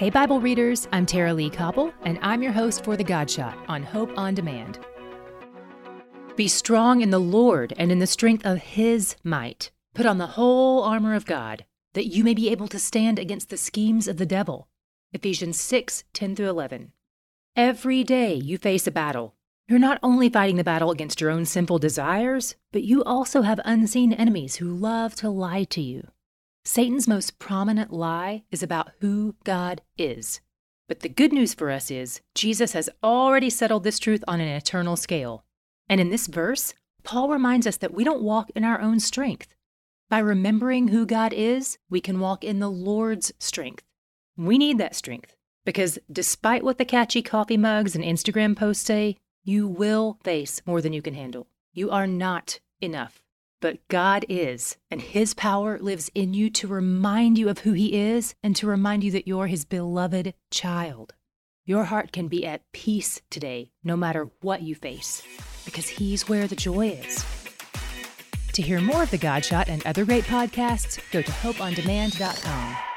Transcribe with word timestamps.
Hey, 0.00 0.08
Bible 0.08 0.40
readers, 0.40 0.88
I'm 0.92 1.04
Tara-Leigh 1.04 1.50
Cobble, 1.50 1.92
and 2.04 2.18
I'm 2.22 2.42
your 2.42 2.52
host 2.52 2.84
for 2.84 2.96
The 2.96 3.04
God 3.04 3.30
Shot 3.30 3.58
on 3.68 3.82
Hope 3.82 4.10
on 4.16 4.34
Demand. 4.34 4.78
Be 6.36 6.48
strong 6.48 7.02
in 7.02 7.10
the 7.10 7.18
Lord 7.18 7.74
and 7.76 7.92
in 7.92 7.98
the 7.98 8.06
strength 8.06 8.46
of 8.46 8.62
His 8.62 9.14
might. 9.22 9.70
Put 9.92 10.06
on 10.06 10.16
the 10.16 10.26
whole 10.38 10.84
armor 10.84 11.14
of 11.14 11.26
God, 11.26 11.66
that 11.92 12.06
you 12.06 12.24
may 12.24 12.32
be 12.32 12.48
able 12.48 12.66
to 12.68 12.78
stand 12.78 13.18
against 13.18 13.50
the 13.50 13.58
schemes 13.58 14.08
of 14.08 14.16
the 14.16 14.24
devil. 14.24 14.68
Ephesians 15.12 15.60
6 15.60 16.04
10 16.14 16.34
through 16.34 16.48
11. 16.48 16.92
Every 17.54 18.02
day 18.02 18.32
you 18.32 18.56
face 18.56 18.86
a 18.86 18.90
battle. 18.90 19.34
You're 19.68 19.78
not 19.78 19.98
only 20.02 20.30
fighting 20.30 20.56
the 20.56 20.64
battle 20.64 20.90
against 20.90 21.20
your 21.20 21.28
own 21.28 21.44
sinful 21.44 21.78
desires, 21.78 22.54
but 22.72 22.84
you 22.84 23.04
also 23.04 23.42
have 23.42 23.60
unseen 23.66 24.14
enemies 24.14 24.56
who 24.56 24.74
love 24.74 25.14
to 25.16 25.28
lie 25.28 25.64
to 25.64 25.82
you. 25.82 26.08
Satan's 26.64 27.08
most 27.08 27.38
prominent 27.38 27.92
lie 27.92 28.44
is 28.50 28.62
about 28.62 28.92
who 29.00 29.34
God 29.44 29.82
is. 29.96 30.40
But 30.88 31.00
the 31.00 31.08
good 31.08 31.32
news 31.32 31.54
for 31.54 31.70
us 31.70 31.90
is 31.90 32.20
Jesus 32.34 32.72
has 32.72 32.90
already 33.02 33.48
settled 33.48 33.84
this 33.84 33.98
truth 33.98 34.22
on 34.28 34.40
an 34.40 34.48
eternal 34.48 34.96
scale. 34.96 35.44
And 35.88 36.00
in 36.00 36.10
this 36.10 36.26
verse, 36.26 36.74
Paul 37.02 37.28
reminds 37.28 37.66
us 37.66 37.76
that 37.78 37.94
we 37.94 38.04
don't 38.04 38.22
walk 38.22 38.50
in 38.54 38.64
our 38.64 38.80
own 38.80 39.00
strength. 39.00 39.54
By 40.08 40.18
remembering 40.18 40.88
who 40.88 41.06
God 41.06 41.32
is, 41.32 41.78
we 41.88 42.00
can 42.00 42.20
walk 42.20 42.44
in 42.44 42.58
the 42.58 42.70
Lord's 42.70 43.32
strength. 43.38 43.84
We 44.36 44.58
need 44.58 44.78
that 44.78 44.96
strength 44.96 45.36
because 45.64 45.98
despite 46.10 46.64
what 46.64 46.78
the 46.78 46.84
catchy 46.84 47.22
coffee 47.22 47.56
mugs 47.56 47.94
and 47.94 48.04
Instagram 48.04 48.56
posts 48.56 48.84
say, 48.84 49.16
you 49.44 49.66
will 49.66 50.18
face 50.22 50.60
more 50.66 50.82
than 50.82 50.92
you 50.92 51.00
can 51.00 51.14
handle. 51.14 51.46
You 51.72 51.90
are 51.90 52.06
not 52.06 52.60
enough. 52.80 53.22
But 53.60 53.86
God 53.88 54.24
is, 54.28 54.76
and 54.90 55.02
His 55.02 55.34
power 55.34 55.78
lives 55.78 56.10
in 56.14 56.32
you 56.32 56.48
to 56.50 56.66
remind 56.66 57.36
you 57.36 57.48
of 57.50 57.60
who 57.60 57.72
He 57.72 57.94
is 57.94 58.34
and 58.42 58.56
to 58.56 58.66
remind 58.66 59.04
you 59.04 59.10
that 59.10 59.28
you're 59.28 59.48
His 59.48 59.66
beloved 59.66 60.34
child. 60.50 61.14
Your 61.66 61.84
heart 61.84 62.10
can 62.10 62.26
be 62.26 62.46
at 62.46 62.62
peace 62.72 63.20
today, 63.30 63.70
no 63.84 63.96
matter 63.96 64.30
what 64.40 64.62
you 64.62 64.74
face, 64.74 65.22
because 65.64 65.88
He's 65.88 66.28
where 66.28 66.46
the 66.46 66.56
joy 66.56 66.88
is. 66.88 67.24
To 68.54 68.62
hear 68.62 68.80
more 68.80 69.02
of 69.02 69.10
The 69.10 69.18
God 69.18 69.44
Shot 69.44 69.68
and 69.68 69.86
other 69.86 70.04
great 70.04 70.24
podcasts, 70.24 70.98
go 71.12 71.22
to 71.22 71.30
hopeondemand.com. 71.30 72.89